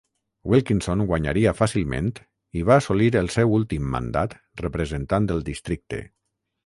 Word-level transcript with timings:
Wilkinson 0.51 1.03
guanyaria 1.11 1.51
fàcilment 1.59 2.09
i 2.61 2.65
va 2.69 2.77
assolir 2.81 3.09
el 3.21 3.29
ser 3.35 3.45
últim 3.59 3.93
mandat 3.97 4.35
representant 4.67 5.29
el 5.37 5.45
districte. 5.51 6.01